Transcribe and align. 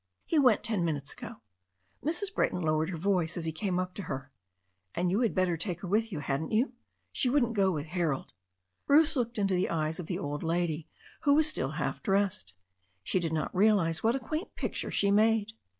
He 0.25 0.39
went 0.39 0.63
ten 0.63 0.83
minutes 0.83 1.13
ago." 1.13 1.41
Mrs. 2.03 2.33
Brayton 2.33 2.61
lowered 2.61 2.89
her 2.89 2.97
voice 2.97 3.37
as 3.37 3.45
he 3.45 3.51
came 3.51 3.77
up 3.77 3.93
to 3.93 4.01
her. 4.09 4.31
"And 4.95 5.11
you 5.11 5.19
had 5.19 5.35
better 5.35 5.55
take 5.55 5.81
her 5.81 5.87
with 5.87 6.11
you, 6.11 6.21
hadn't 6.21 6.51
you? 6.53 6.73
She 7.11 7.29
wouldn't 7.29 7.53
go 7.53 7.71
with 7.71 7.85
Harold." 7.85 8.33
Bruce 8.87 9.15
looked 9.15 9.37
into 9.37 9.53
the 9.53 9.69
eyes 9.69 9.99
of 9.99 10.07
the 10.07 10.17
old 10.17 10.41
lady, 10.41 10.87
who 11.19 11.35
was 11.35 11.45
still 11.47 11.73
half 11.73 12.01
dressed. 12.01 12.55
She 13.03 13.19
did 13.19 13.31
not 13.31 13.55
realize 13.55 14.01
what 14.01 14.15
a 14.15 14.19
quaint 14.19 14.55
picture 14.55 14.89
she 14.89 15.11
made. 15.11 15.53